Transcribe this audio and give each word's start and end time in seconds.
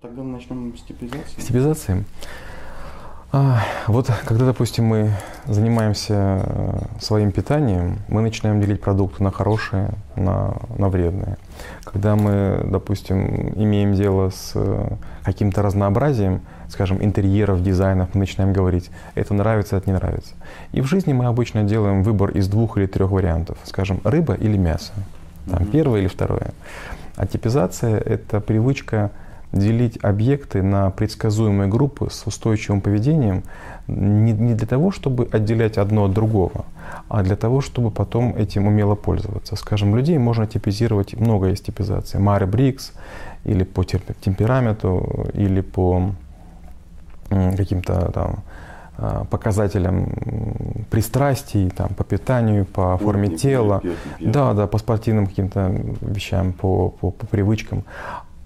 Тогда 0.00 0.22
начнем 0.22 0.74
с 0.78 0.80
типизации. 0.80 1.40
С 1.40 1.44
типизацией. 1.44 2.04
А, 3.32 3.60
вот 3.86 4.10
когда, 4.24 4.46
допустим, 4.46 4.86
мы 4.86 5.10
занимаемся 5.44 6.40
э, 6.42 6.78
своим 6.98 7.32
питанием, 7.32 7.98
мы 8.08 8.22
начинаем 8.22 8.62
делить 8.62 8.80
продукты 8.80 9.22
на 9.22 9.30
хорошие, 9.30 9.90
на, 10.16 10.56
на 10.78 10.88
вредные. 10.88 11.36
Когда 11.84 12.16
мы, 12.16 12.62
допустим, 12.64 13.50
имеем 13.50 13.92
дело 13.92 14.30
с 14.30 14.52
э, 14.54 14.96
каким-то 15.22 15.60
разнообразием, 15.60 16.40
скажем, 16.70 17.04
интерьеров, 17.04 17.62
дизайнов, 17.62 18.08
мы 18.14 18.20
начинаем 18.20 18.54
говорить, 18.54 18.90
это 19.14 19.34
нравится, 19.34 19.76
это 19.76 19.90
не 19.90 19.96
нравится. 19.96 20.32
И 20.72 20.80
в 20.80 20.86
жизни 20.86 21.12
мы 21.12 21.26
обычно 21.26 21.62
делаем 21.64 22.02
выбор 22.02 22.30
из 22.30 22.48
двух 22.48 22.78
или 22.78 22.86
трех 22.86 23.10
вариантов, 23.10 23.58
скажем, 23.64 24.00
рыба 24.02 24.32
или 24.32 24.56
мясо, 24.56 24.94
там, 25.50 25.62
mm-hmm. 25.62 25.70
первое 25.70 26.00
или 26.00 26.08
второе. 26.08 26.52
А 27.16 27.26
типизация– 27.26 27.98
это 27.98 28.40
привычка 28.40 29.10
делить 29.52 29.98
объекты 30.02 30.62
на 30.62 30.90
предсказуемые 30.90 31.68
группы 31.68 32.08
с 32.10 32.26
устойчивым 32.26 32.80
поведением 32.80 33.42
не, 33.86 34.32
не 34.32 34.54
для 34.54 34.66
того, 34.66 34.90
чтобы 34.92 35.28
отделять 35.32 35.78
одно 35.78 36.04
от 36.04 36.12
другого, 36.12 36.64
а 37.08 37.22
для 37.22 37.36
того, 37.36 37.60
чтобы 37.60 37.90
потом 37.90 38.36
этим 38.36 38.66
умело 38.66 38.94
пользоваться. 38.94 39.56
Скажем, 39.56 39.96
людей 39.96 40.18
можно 40.18 40.46
типизировать, 40.46 41.14
много 41.14 41.48
есть 41.48 41.66
типизации. 41.66 42.18
Мари 42.18 42.44
Брикс, 42.44 42.92
или 43.44 43.64
по 43.64 43.84
темпераменту, 43.84 45.28
или 45.34 45.60
по 45.60 46.12
каким-то 47.28 48.10
там 48.12 48.40
а, 49.02 49.24
показателям 49.24 50.12
пристрастий, 50.90 51.70
там, 51.70 51.94
по 51.94 52.04
питанию, 52.04 52.66
по 52.66 52.98
форме 52.98 53.30
Ой, 53.30 53.36
тела, 53.36 53.80
пьет, 53.80 53.96
пьет. 54.18 54.30
да, 54.30 54.52
да, 54.52 54.66
по 54.66 54.78
спортивным 54.78 55.26
каким-то 55.26 55.74
вещам, 56.02 56.52
по, 56.52 56.90
по, 56.90 57.10
по 57.10 57.26
привычкам. 57.26 57.84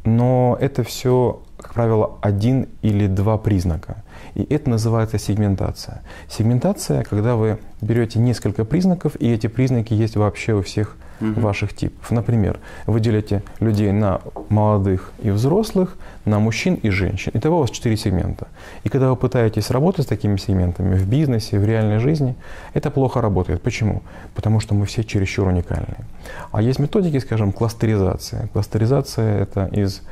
Но 0.05 0.57
это 0.61 0.85
все, 0.85 1.43
как 1.57 1.75
правило, 1.75 2.19
один 2.21 2.69
или 2.83 3.07
два 3.07 3.39
признака. 3.39 4.03
И 4.35 4.43
это 4.43 4.69
называется 4.71 5.19
сегментация. 5.19 6.03
Сегментация, 6.29 7.03
когда 7.05 7.37
вы 7.37 7.59
берете 7.81 8.19
несколько 8.19 8.65
признаков, 8.65 9.17
и 9.19 9.33
эти 9.33 9.47
признаки 9.47 9.95
есть 9.95 10.17
вообще 10.17 10.55
у 10.55 10.63
всех 10.63 10.97
угу. 11.21 11.41
ваших 11.41 11.75
типов. 11.75 12.11
Например, 12.11 12.59
вы 12.87 13.01
делите 13.01 13.43
людей 13.61 13.93
на 13.93 14.21
молодых 14.49 15.13
и 15.23 15.31
взрослых, 15.31 15.97
на 16.25 16.39
мужчин 16.39 16.75
и 16.75 16.91
женщин. 16.91 17.33
Итого 17.35 17.59
у 17.59 17.61
вас 17.61 17.71
четыре 17.71 17.97
сегмента. 17.97 18.49
И 18.85 18.89
когда 18.89 19.11
вы 19.11 19.17
пытаетесь 19.17 19.71
работать 19.71 20.07
с 20.07 20.09
такими 20.09 20.37
сегментами 20.37 20.95
в 20.95 21.09
бизнесе, 21.09 21.59
в 21.59 21.65
реальной 21.65 21.99
жизни, 21.99 22.35
это 22.73 22.91
плохо 22.91 23.21
работает. 23.21 23.63
Почему? 23.63 24.03
Потому 24.35 24.61
что 24.61 24.75
мы 24.75 24.87
все 24.87 25.05
чересчур 25.05 25.49
уникальные. 25.49 26.05
А 26.53 26.63
есть 26.63 26.79
методики, 26.79 27.19
скажем, 27.19 27.53
кластеризация. 27.53 28.49
Кластеризация– 28.49 29.43
это 29.43 29.67
из 29.67 30.03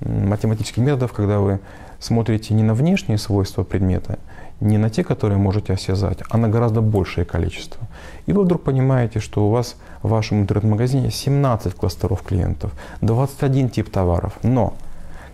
математических 0.00 0.82
методов, 0.82 1.12
когда 1.12 1.38
вы 1.38 1.60
смотрите 2.02 2.54
не 2.54 2.62
на 2.62 2.74
внешние 2.74 3.18
свойства 3.18 3.62
предмета, 3.62 4.18
не 4.60 4.78
на 4.78 4.90
те, 4.90 5.04
которые 5.04 5.38
можете 5.38 5.72
осязать, 5.72 6.18
а 6.28 6.36
на 6.36 6.48
гораздо 6.48 6.80
большее 6.80 7.24
количество. 7.24 7.86
И 8.26 8.32
вы 8.32 8.42
вдруг 8.42 8.62
понимаете, 8.62 9.20
что 9.20 9.46
у 9.46 9.50
вас 9.50 9.76
в 10.02 10.08
вашем 10.08 10.40
интернет-магазине 10.40 11.10
17 11.10 11.74
кластеров 11.74 12.22
клиентов, 12.22 12.72
21 13.00 13.70
тип 13.70 13.90
товаров. 13.90 14.34
Но 14.42 14.74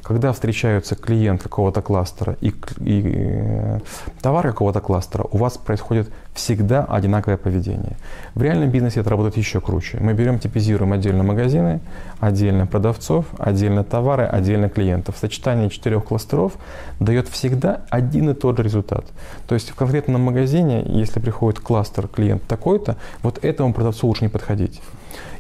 когда 0.09 0.33
встречаются 0.33 0.97
клиент 0.97 1.43
какого-то 1.43 1.83
кластера 1.83 2.39
и, 2.41 2.49
и 2.81 3.03
э, 3.05 3.81
товар 4.23 4.47
какого-то 4.47 4.81
кластера, 4.81 5.27
у 5.31 5.37
вас 5.37 5.59
происходит 5.59 6.11
всегда 6.33 6.83
одинаковое 6.85 7.37
поведение. 7.37 7.99
В 8.35 8.43
реальном 8.43 8.71
бизнесе 8.71 9.01
это 9.01 9.11
работает 9.11 9.37
еще 9.37 9.61
круче. 9.61 9.99
Мы 10.01 10.15
берем, 10.15 10.39
типизируем 10.39 10.95
отдельно 10.95 11.25
магазины, 11.25 11.81
отдельно 12.21 12.67
продавцов, 12.67 13.27
отдельно 13.39 13.85
товары, 13.85 14.25
отдельно 14.25 14.71
клиентов. 14.71 15.17
Сочетание 15.21 15.69
четырех 15.69 16.07
кластеров 16.07 16.53
дает 17.01 17.29
всегда 17.29 17.83
один 17.91 18.31
и 18.31 18.35
тот 18.35 18.57
же 18.57 18.63
результат. 18.63 19.05
То 19.47 19.55
есть 19.55 19.69
в 19.69 19.75
конкретном 19.75 20.23
магазине, 20.23 20.85
если 20.87 21.21
приходит 21.21 21.61
кластер 21.61 22.09
клиент 22.09 22.43
такой-то, 22.45 22.97
вот 23.23 23.45
этому 23.45 23.75
продавцу 23.75 24.07
лучше 24.07 24.25
не 24.25 24.31
подходить. 24.31 24.81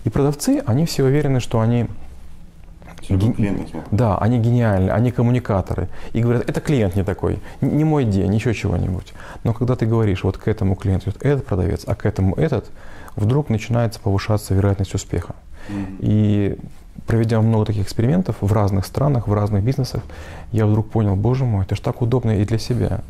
И 0.05 0.11
продавцы, 0.11 0.63
они 0.67 0.85
все 0.85 1.05
уверены, 1.05 1.41
что 1.41 1.61
они 1.61 1.87
Ген... 3.09 3.67
Да, 3.91 4.19
они 4.19 4.39
гениальны, 4.39 4.91
они 4.91 5.11
коммуникаторы. 5.11 5.89
И 6.13 6.21
говорят, 6.21 6.49
это 6.49 6.61
клиент 6.61 6.97
не 6.97 7.05
такой, 7.05 7.39
не 7.61 7.85
мой 7.85 8.05
день, 8.05 8.35
еще 8.35 8.55
чего-нибудь. 8.55 9.13
Но 9.45 9.55
когда 9.55 9.77
ты 9.77 9.87
говоришь, 9.87 10.25
вот 10.25 10.37
к 10.37 10.49
этому 10.49 10.75
клиенту 10.75 11.13
этот 11.21 11.47
продавец, 11.47 11.85
а 11.87 11.95
к 11.95 12.07
этому 12.07 12.35
этот, 12.35 12.71
вдруг 13.17 13.49
начинается 13.49 14.01
повышаться 14.01 14.55
вероятность 14.55 14.95
успеха. 14.95 15.35
Mm-hmm. 15.69 15.97
И 16.01 16.59
проведя 17.07 17.41
много 17.41 17.67
таких 17.67 17.85
экспериментов 17.85 18.37
в 18.41 18.53
разных 18.53 18.85
странах, 18.87 19.29
в 19.29 19.33
разных 19.33 19.63
бизнесах, 19.63 20.03
я 20.53 20.67
вдруг 20.67 20.91
понял, 20.91 21.17
боже 21.17 21.45
мой, 21.45 21.65
это 21.65 21.75
же 21.75 21.83
так 21.83 22.03
удобно 22.03 22.41
и 22.41 22.45
для 22.45 22.59
себя. 22.59 23.01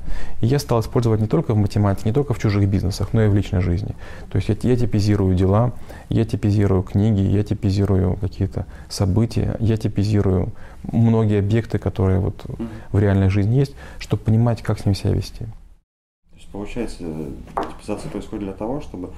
И 0.41 0.47
я 0.47 0.59
стал 0.59 0.81
использовать 0.81 1.21
не 1.21 1.27
только 1.27 1.55
в 1.55 1.57
математике, 1.57 2.09
не 2.09 2.13
только 2.13 2.35
в 2.35 2.39
чужих 2.39 2.69
бизнесах, 2.69 3.13
но 3.13 3.23
и 3.23 3.29
в 3.29 3.35
личной 3.35 3.61
жизни. 3.61 3.95
То 4.31 4.37
есть 4.37 4.49
я, 4.49 4.57
я 4.63 4.77
типизирую 4.77 5.35
дела, 5.35 5.73
я 6.09 6.25
типизирую 6.25 6.83
книги, 6.83 7.21
я 7.21 7.43
типизирую 7.43 8.17
какие-то 8.17 8.67
события, 8.89 9.57
я 9.61 9.77
типизирую 9.77 10.53
многие 10.93 11.39
объекты, 11.39 11.79
которые 11.79 12.21
вот 12.21 12.45
в 12.93 12.99
реальной 12.99 13.31
жизни 13.31 13.57
есть, 13.57 13.75
чтобы 13.99 14.23
понимать, 14.23 14.63
как 14.63 14.79
с 14.79 14.85
ним 14.85 14.95
себя 14.95 15.13
вести. 15.13 15.45
То 15.45 16.37
есть 16.37 16.49
получается, 16.49 17.05
типизация 17.79 18.11
происходит 18.11 18.45
для 18.45 18.53
того, 18.53 18.81
чтобы 18.81 19.11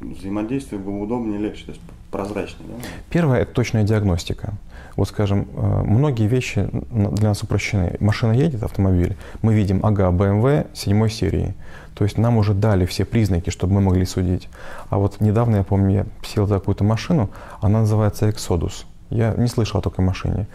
взаимодействие 0.00 0.80
было 0.80 0.96
удобнее, 0.96 1.38
легче, 1.38 1.64
то 1.66 1.72
есть 1.72 1.82
прозрачнее. 2.10 2.68
Да? 2.68 2.88
Первое– 3.10 3.40
это 3.40 3.52
точная 3.52 3.84
диагностика. 3.84 4.54
Вот, 4.96 5.08
скажем, 5.08 5.46
э, 5.54 5.82
многие 5.84 6.26
вещи 6.26 6.68
для 6.90 7.28
нас 7.28 7.42
упрощены. 7.42 7.96
Машина 8.00 8.32
едет, 8.32 8.62
автомобиль, 8.62 9.16
мы 9.42 9.54
видим, 9.54 9.84
ага, 9.84 10.10
BMW 10.10 10.66
седьмой 10.74 11.10
серии. 11.10 11.54
То 11.94 12.04
есть 12.04 12.18
нам 12.18 12.36
уже 12.36 12.54
дали 12.54 12.86
все 12.86 13.04
признаки, 13.04 13.50
чтобы 13.50 13.74
мы 13.74 13.80
могли 13.80 14.04
судить. 14.06 14.48
А 14.88 14.98
вот 14.98 15.20
недавно, 15.20 15.56
я 15.56 15.64
помню, 15.64 15.94
я 15.94 16.06
сел 16.24 16.46
за 16.46 16.54
какую-то 16.54 16.84
машину, 16.84 17.30
она 17.60 17.80
называется 17.80 18.28
Exodus. 18.28 18.84
Я 19.10 19.34
не 19.34 19.48
слышал 19.48 19.80
о 19.80 19.82
такой 19.82 20.04
машине. 20.04 20.46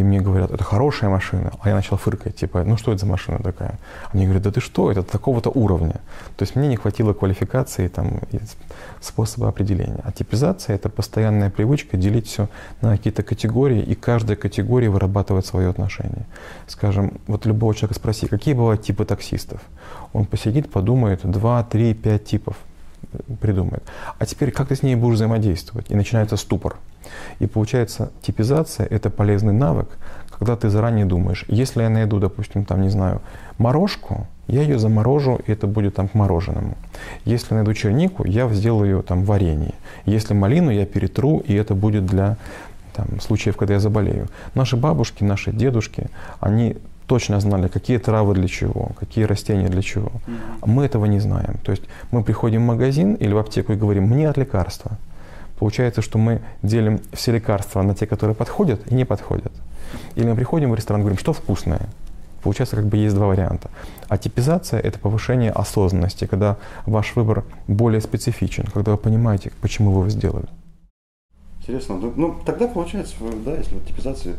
И 0.00 0.02
мне 0.02 0.18
говорят, 0.18 0.50
это 0.50 0.64
хорошая 0.64 1.10
машина. 1.10 1.52
А 1.60 1.68
я 1.68 1.74
начал 1.74 1.98
фыркать, 1.98 2.34
типа, 2.34 2.64
ну 2.64 2.78
что 2.78 2.90
это 2.92 3.00
за 3.00 3.06
машина 3.06 3.38
такая? 3.38 3.78
Они 4.14 4.24
говорят, 4.24 4.44
да 4.44 4.50
ты 4.50 4.58
что, 4.58 4.90
это 4.90 5.02
такого-то 5.02 5.50
уровня. 5.50 5.96
То 6.38 6.44
есть 6.44 6.56
мне 6.56 6.68
не 6.68 6.76
хватило 6.76 7.12
квалификации 7.12 7.86
там, 7.88 8.20
способа 8.98 9.48
определения. 9.48 10.00
А 10.02 10.10
типизация– 10.10 10.74
это 10.76 10.88
постоянная 10.88 11.50
привычка 11.50 11.98
делить 11.98 12.28
все 12.28 12.48
на 12.80 12.96
какие-то 12.96 13.22
категории, 13.22 13.82
и 13.82 13.94
каждая 13.94 14.38
категория 14.38 14.88
вырабатывает 14.88 15.44
свое 15.44 15.68
отношение. 15.68 16.24
Скажем, 16.66 17.20
вот 17.26 17.44
любого 17.44 17.74
человека 17.74 17.96
спроси, 17.96 18.26
какие 18.26 18.54
бывают 18.54 18.82
типы 18.82 19.04
таксистов? 19.04 19.60
Он 20.14 20.24
посидит, 20.24 20.72
подумает, 20.72 21.30
два, 21.30 21.62
три, 21.62 21.92
пять 21.92 22.24
типов 22.24 22.56
придумает. 23.40 23.82
А 24.18 24.26
теперь 24.26 24.50
как 24.50 24.68
ты 24.68 24.76
с 24.76 24.82
ней 24.82 24.96
будешь 24.96 25.16
взаимодействовать? 25.16 25.90
И 25.90 25.94
начинается 25.94 26.36
ступор. 26.36 26.76
И 27.38 27.46
получается, 27.46 28.10
типизация– 28.22 28.86
это 28.90 29.10
полезный 29.10 29.52
навык, 29.52 29.88
когда 30.30 30.56
ты 30.56 30.70
заранее 30.70 31.04
думаешь, 31.04 31.44
если 31.48 31.82
я 31.82 31.90
найду, 31.90 32.18
допустим, 32.18 32.64
там, 32.64 32.82
не 32.82 32.88
знаю, 32.88 33.20
морожку, 33.58 34.26
я 34.46 34.62
ее 34.62 34.78
заморожу, 34.78 35.40
и 35.46 35.52
это 35.52 35.66
будет 35.66 35.94
там 35.94 36.08
к 36.08 36.14
мороженому. 36.14 36.76
Если 37.24 37.54
найду 37.54 37.74
чернику, 37.74 38.24
я 38.24 38.48
сделаю 38.48 38.90
ее 38.90 39.02
там 39.02 39.24
варенье. 39.24 39.74
Если 40.06 40.34
малину, 40.34 40.70
я 40.70 40.86
перетру, 40.86 41.38
и 41.38 41.54
это 41.54 41.74
будет 41.74 42.06
для 42.06 42.36
там, 42.94 43.20
случаев, 43.20 43.56
когда 43.56 43.74
я 43.74 43.80
заболею. 43.80 44.28
Наши 44.54 44.76
бабушки, 44.76 45.24
наши 45.24 45.52
дедушки, 45.52 46.08
они 46.40 46.76
точно 47.10 47.40
знали, 47.40 47.66
какие 47.66 47.98
травы 47.98 48.34
для 48.34 48.46
чего, 48.46 48.90
какие 49.00 49.26
растения 49.26 49.68
для 49.68 49.82
чего. 49.82 50.12
Мы 50.64 50.84
этого 50.84 51.06
не 51.06 51.18
знаем. 51.20 51.56
То 51.64 51.72
есть 51.72 51.82
мы 52.12 52.22
приходим 52.22 52.62
в 52.62 52.66
магазин 52.66 53.14
или 53.14 53.32
в 53.32 53.38
аптеку 53.38 53.72
и 53.72 53.76
говорим, 53.76 54.04
мне 54.04 54.28
от 54.28 54.38
лекарства. 54.38 54.92
Получается, 55.58 56.02
что 56.02 56.18
мы 56.18 56.40
делим 56.62 57.00
все 57.12 57.32
лекарства 57.32 57.82
на 57.82 57.94
те, 57.94 58.06
которые 58.06 58.36
подходят 58.36 58.80
и 58.92 58.94
не 58.94 59.04
подходят. 59.04 59.52
Или 60.14 60.26
мы 60.26 60.36
приходим 60.36 60.70
в 60.70 60.74
ресторан 60.76 61.00
и 61.00 61.02
говорим, 61.02 61.18
что 61.18 61.32
вкусное. 61.32 61.80
Получается, 62.44 62.76
как 62.76 62.86
бы 62.86 62.96
есть 62.96 63.16
два 63.16 63.26
варианта. 63.26 63.70
А 64.08 64.16
типизация– 64.16 64.80
это 64.88 65.00
повышение 65.00 65.50
осознанности, 65.50 66.26
когда 66.26 66.56
ваш 66.86 67.16
выбор 67.16 67.42
более 67.66 68.00
специфичен, 68.00 68.66
когда 68.72 68.92
вы 68.92 68.98
понимаете, 68.98 69.50
почему 69.60 69.90
вы 69.90 70.00
его 70.02 70.10
сделали. 70.10 70.46
Интересно. 71.58 71.96
Ну, 71.96 72.12
ну 72.16 72.36
тогда 72.46 72.68
получается, 72.68 73.16
да, 73.44 73.56
если 73.56 73.74
вот 73.74 73.84
типизация, 73.84 74.36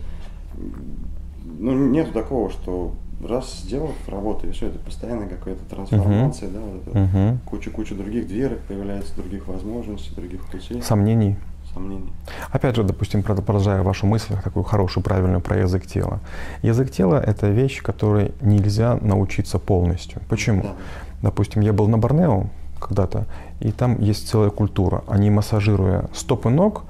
ну, 1.43 1.73
нет 1.73 2.13
такого, 2.13 2.49
что 2.49 2.93
раз 3.27 3.61
сделав 3.63 3.91
работу, 4.07 4.47
и 4.47 4.51
все, 4.51 4.67
это 4.67 4.79
постоянная 4.79 5.27
какая-то 5.27 5.63
трансформация, 5.69 6.49
uh-huh. 6.49 6.53
да, 6.53 6.59
вот 6.59 6.87
это 6.87 6.97
uh-huh. 6.97 7.37
куча-куча 7.45 7.95
других 7.95 8.27
дверок 8.27 8.59
появляется, 8.67 9.15
других 9.15 9.47
возможностей, 9.47 10.13
других 10.15 10.45
путей. 10.49 10.81
Сомнений. 10.81 11.37
Сомнений. 11.73 12.11
Опять 12.51 12.75
же, 12.75 12.83
допустим, 12.83 13.23
продолжая 13.23 13.81
вашу 13.83 14.05
мысль, 14.05 14.33
такую 14.43 14.63
хорошую, 14.63 15.03
правильную 15.03 15.39
про 15.39 15.57
язык 15.57 15.85
тела. 15.85 16.19
Язык 16.63 16.91
тела– 16.91 17.21
это 17.25 17.49
вещь, 17.49 17.81
которой 17.81 18.33
нельзя 18.41 18.97
научиться 19.01 19.57
полностью. 19.57 20.21
Почему? 20.27 20.63
Да. 20.63 20.73
Допустим, 21.21 21.61
я 21.61 21.71
был 21.71 21.87
на 21.87 21.97
Борнео 21.97 22.47
когда-то, 22.79 23.25
и 23.59 23.71
там 23.71 24.01
есть 24.01 24.27
целая 24.27 24.49
культура. 24.49 25.03
Они, 25.07 25.29
массажируя 25.29 26.09
стопы 26.13 26.49
ног, 26.49 26.83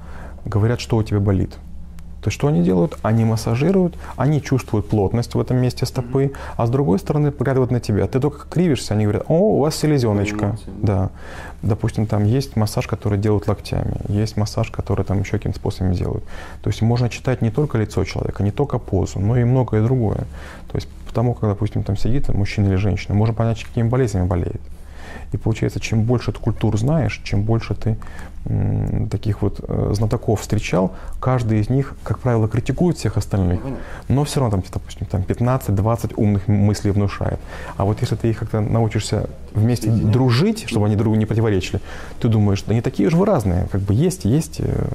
говорят, 0.44 0.80
что 0.80 0.96
у 0.96 1.02
тебя 1.02 1.20
болит. 1.20 1.58
То 2.22 2.28
есть 2.28 2.36
что 2.36 2.46
они 2.46 2.62
делают? 2.62 2.96
Они 3.02 3.24
массажируют, 3.24 3.96
они 4.16 4.40
чувствуют 4.40 4.88
плотность 4.88 5.34
в 5.34 5.40
этом 5.40 5.56
месте 5.56 5.86
стопы, 5.86 6.24
mm-hmm. 6.24 6.36
а 6.56 6.66
с 6.66 6.70
другой 6.70 7.00
стороны 7.00 7.32
поглядывают 7.32 7.72
на 7.72 7.80
тебя. 7.80 8.06
Ты 8.06 8.20
только 8.20 8.46
кривишься, 8.48 8.94
они 8.94 9.04
говорят, 9.04 9.24
о, 9.26 9.56
у 9.56 9.60
вас 9.60 9.74
селезеночка. 9.74 10.56
Да. 10.80 11.10
Допустим, 11.62 12.06
там 12.06 12.24
есть 12.24 12.54
массаж, 12.54 12.86
который 12.86 13.18
делают 13.18 13.48
локтями, 13.48 13.96
есть 14.08 14.36
массаж, 14.36 14.70
который 14.70 15.04
там 15.04 15.20
еще 15.20 15.32
каким-то 15.32 15.58
способом 15.58 15.94
делают. 15.94 16.22
То 16.62 16.70
есть 16.70 16.80
можно 16.80 17.08
читать 17.08 17.42
не 17.42 17.50
только 17.50 17.78
лицо 17.78 18.04
человека, 18.04 18.44
не 18.44 18.52
только 18.52 18.78
позу, 18.78 19.18
но 19.18 19.36
и 19.36 19.42
многое 19.42 19.82
другое. 19.82 20.26
То 20.70 20.76
есть 20.76 20.88
потому, 21.08 21.34
как, 21.34 21.50
допустим, 21.50 21.82
там 21.82 21.96
сидит 21.96 22.28
мужчина 22.28 22.68
или 22.68 22.76
женщина, 22.76 23.14
можно 23.14 23.34
понять, 23.34 23.64
какими 23.64 23.88
болезнями 23.88 24.26
болеет. 24.26 24.60
И 25.32 25.36
получается, 25.36 25.80
чем 25.80 26.02
больше 26.02 26.32
ты 26.32 26.38
культур 26.38 26.78
знаешь, 26.78 27.20
чем 27.24 27.42
больше 27.42 27.74
ты 27.74 27.96
таких 29.10 29.42
вот 29.42 29.60
э, 29.66 29.92
знатоков 29.94 30.40
встречал, 30.40 30.92
каждый 31.20 31.60
из 31.60 31.70
них, 31.70 31.94
как 32.02 32.18
правило, 32.18 32.48
критикует 32.48 32.98
всех 32.98 33.16
остальных, 33.16 33.60
но 34.08 34.24
все 34.24 34.40
равно, 34.40 34.60
там, 34.60 34.64
допустим, 34.72 35.06
там 35.06 35.22
15-20 35.22 36.14
умных 36.16 36.48
мыслей 36.48 36.90
внушает. 36.90 37.38
А 37.76 37.84
вот 37.84 38.00
если 38.00 38.16
ты 38.16 38.30
их 38.30 38.38
как-то 38.38 38.60
научишься 38.60 39.30
вместе 39.54 39.90
дружить, 39.90 40.68
чтобы 40.68 40.86
они 40.86 40.96
другу 40.96 41.16
не 41.16 41.26
противоречили, 41.26 41.80
ты 42.20 42.28
думаешь, 42.28 42.62
да 42.62 42.74
не 42.74 42.80
такие 42.80 43.08
уж 43.08 43.14
вы 43.14 43.26
разные, 43.26 43.68
как 43.70 43.80
бы 43.82 43.94
есть, 43.94 44.24
есть 44.24 44.60
э, 44.60 44.88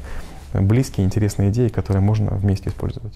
близкие, 0.54 1.06
интересные 1.06 1.50
идеи, 1.50 1.70
которые 1.70 2.02
можно 2.02 2.32
вместе 2.32 2.70
использовать. 2.70 3.14